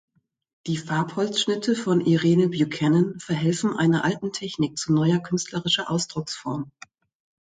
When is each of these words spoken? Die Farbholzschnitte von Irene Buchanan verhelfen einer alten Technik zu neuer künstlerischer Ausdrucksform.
Die 0.65 0.77
Farbholzschnitte 0.77 1.75
von 1.75 2.01
Irene 2.01 2.49
Buchanan 2.49 3.19
verhelfen 3.19 3.77
einer 3.77 4.03
alten 4.03 4.33
Technik 4.33 4.79
zu 4.79 4.93
neuer 4.93 5.19
künstlerischer 5.19 5.91
Ausdrucksform. 5.91 6.71